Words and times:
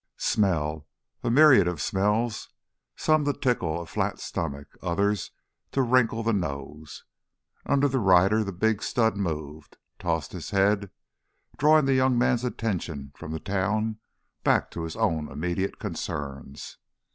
Smell, 0.17 0.87
a 1.23 1.29
myriad 1.29 1.67
of 1.67 1.79
smells, 1.79 2.49
some 2.95 3.23
to 3.25 3.33
tickle 3.33 3.79
a 3.79 3.85
flat 3.85 4.17
stomach, 4.19 4.67
others 4.81 5.29
to 5.73 5.83
wrinkle 5.83 6.23
the 6.23 6.33
nose. 6.33 7.03
Under 7.67 7.87
the 7.87 7.99
rider 7.99 8.43
the 8.43 8.51
big 8.51 8.81
stud 8.81 9.15
moved, 9.15 9.77
tossed 9.99 10.31
his 10.31 10.49
head, 10.49 10.89
drawing 11.55 11.85
the 11.85 11.93
young 11.93 12.17
man's 12.17 12.43
attention 12.43 13.11
from 13.15 13.31
the 13.31 13.39
town 13.39 13.99
back 14.43 14.71
to 14.71 14.85
his 14.85 14.95
own 14.95 15.31
immediate 15.31 15.77
concerns. 15.77 16.77